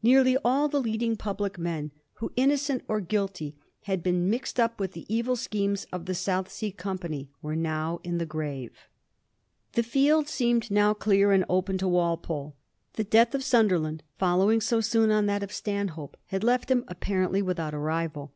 Nearly 0.00 0.36
all 0.44 0.68
the 0.68 0.78
leading 0.80 1.16
public 1.16 1.58
men 1.58 1.90
who, 2.20 2.30
innocent 2.36 2.84
or 2.86 3.00
guilty, 3.00 3.56
had 3.86 4.00
been 4.00 4.30
mixed 4.30 4.60
up 4.60 4.78
with 4.78 4.92
the 4.92 5.12
evil 5.12 5.34
schemes 5.34 5.88
of 5.92 6.06
the 6.06 6.14
South 6.14 6.48
Sea 6.48 6.70
Company 6.70 7.30
were 7.42 7.56
now 7.56 7.98
in 8.04 8.18
the 8.18 8.26
grave. 8.26 8.86
The 9.72 9.82
field 9.82 10.28
seemed 10.28 10.70
now 10.70 10.94
clear 10.94 11.32
and 11.32 11.44
open 11.48 11.78
to 11.78 11.88
Walpole. 11.88 12.54
The 12.92 13.02
death 13.02 13.34
of 13.34 13.42
Sunderland, 13.42 14.04
following 14.20 14.60
so 14.60 14.80
soon 14.80 15.10
on 15.10 15.26
that 15.26 15.42
of 15.42 15.50
Stanhope, 15.50 16.16
had 16.26 16.44
left 16.44 16.70
him 16.70 16.84
apparently 16.86 17.42
without 17.42 17.74
a 17.74 17.78
rival. 17.78 18.32